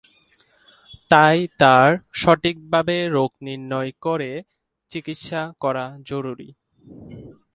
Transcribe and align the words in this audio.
তাই 1.09 1.37
তার 1.59 1.89
সঠিকভাবে 2.13 2.95
রোগ 3.07 3.31
নির্ণয় 3.41 3.91
করে 4.01 4.31
চিকিৎসা 4.89 5.41
করা 5.59 5.85
জরুরী। 6.05 6.49